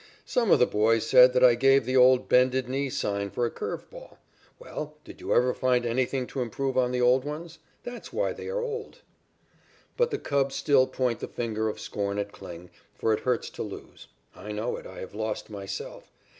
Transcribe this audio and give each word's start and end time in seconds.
"Some 0.25 0.49
of 0.49 0.57
the 0.57 0.65
boys 0.65 1.05
said 1.05 1.31
that 1.33 1.43
I 1.43 1.53
gave 1.53 1.85
the 1.85 1.95
old 1.95 2.27
bended 2.27 2.67
knee 2.67 2.89
sign 2.89 3.29
for 3.29 3.45
a 3.45 3.51
curve 3.51 3.87
ball. 3.91 4.17
Well, 4.57 4.97
did 5.03 5.21
you 5.21 5.31
ever 5.31 5.53
find 5.53 5.85
anything 5.85 6.25
to 6.25 6.41
improve 6.41 6.75
on 6.75 6.91
the 6.91 6.99
old 7.01 7.23
ones? 7.23 7.59
That's 7.83 8.11
why 8.11 8.33
they 8.33 8.47
are 8.47 8.61
old." 8.63 9.01
But 9.97 10.09
the 10.09 10.17
Cubs 10.17 10.55
still 10.55 10.87
point 10.87 11.19
the 11.19 11.27
finger 11.27 11.69
of 11.69 11.79
scorn 11.79 12.17
at 12.17 12.31
Kling, 12.31 12.71
for 12.95 13.13
it 13.13 13.19
hurts 13.19 13.51
to 13.51 13.61
lose. 13.61 14.07
I 14.33 14.51
know 14.51 14.75
it, 14.77 14.87
I 14.87 15.01
have 15.01 15.13
lost 15.13 15.51
myself. 15.51 16.09